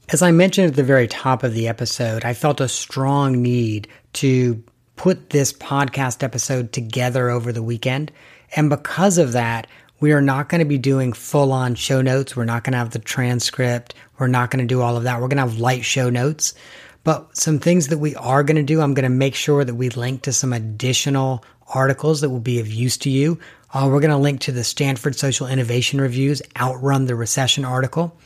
[0.08, 3.86] As I mentioned at the very top of the episode, I felt a strong need
[4.14, 4.62] to
[4.96, 8.10] put this podcast episode together over the weekend.
[8.56, 9.68] And because of that,
[10.00, 12.34] we are not going to be doing full on show notes.
[12.34, 13.94] We're not going to have the transcript.
[14.18, 15.20] We're not going to do all of that.
[15.20, 16.54] We're going to have light show notes
[17.02, 19.74] But some things that we are going to do, I'm going to make sure that
[19.74, 23.38] we link to some additional articles that will be of use to you.
[23.72, 28.16] Uh, we're going to link to the Stanford Social Innovation Reviews Outrun the Recession article.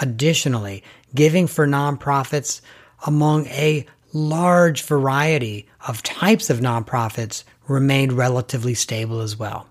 [0.00, 0.82] Additionally,
[1.14, 2.60] giving for nonprofits
[3.06, 9.68] among a large variety of types of nonprofits remained relatively stable as well.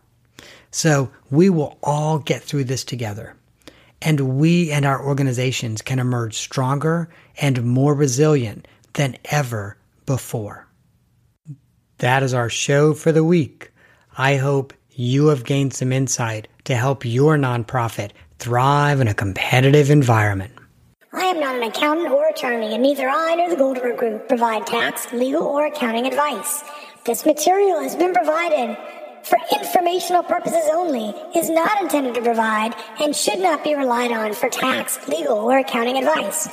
[0.72, 3.36] So we will all get through this together
[4.02, 10.68] and we and our organizations can emerge stronger and more resilient than ever before.
[12.00, 13.72] That is our show for the week.
[14.18, 19.90] I hope you have gained some insight to help your nonprofit thrive in a competitive
[19.90, 20.54] environment.
[21.14, 24.68] I am not an accountant or attorney, and neither I nor the Goldenberg Group provide
[24.68, 26.64] tax, legal, or accounting advice.
[27.06, 28.78] This material has been provided
[29.24, 34.34] for informational purposes only, is not intended to provide, and should not be relied on
[34.34, 36.48] for tax, legal, or accounting advice.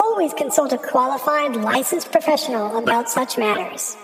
[0.00, 3.96] Always consult a qualified, licensed professional about such matters.